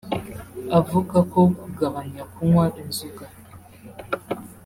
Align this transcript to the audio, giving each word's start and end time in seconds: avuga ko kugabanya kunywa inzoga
avuga 0.79 1.17
ko 1.31 1.39
kugabanya 1.61 2.23
kunywa 2.33 2.65
inzoga 2.81 3.25